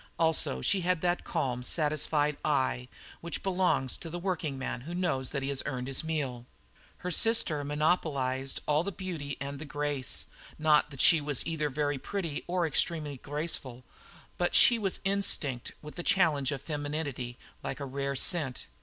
Also 0.17 0.63
she 0.63 0.81
had 0.81 1.01
that 1.01 1.23
calm, 1.23 1.61
self 1.61 1.75
satisfied 1.91 2.35
eye 2.43 2.87
which 3.19 3.43
belongs 3.43 3.95
to 3.97 4.09
the 4.09 4.17
workingman 4.17 4.81
who 4.81 4.95
knows 4.95 5.29
that 5.29 5.43
he 5.43 5.49
has 5.49 5.61
earned 5.67 5.85
his 5.87 6.03
meal. 6.03 6.47
Her 6.97 7.11
sister 7.11 7.63
monopolized 7.63 8.61
all 8.67 8.83
the 8.83 8.91
beauty 8.91 9.37
and 9.39 9.59
the 9.59 9.63
grace, 9.65 10.25
not 10.57 10.89
that 10.89 11.01
she 11.01 11.21
was 11.21 11.45
either 11.45 11.69
very 11.69 11.99
pretty 11.99 12.43
or 12.47 12.65
extremely 12.65 13.17
graceful, 13.17 13.85
but 14.39 14.55
she 14.55 14.79
was 14.79 15.01
instinct 15.03 15.73
with 15.83 15.93
the 15.93 16.01
challenge 16.01 16.51
of 16.51 16.63
femininity 16.63 17.37
like 17.61 17.79
a 17.79 17.85
rare 17.85 18.15
scent. 18.15 18.65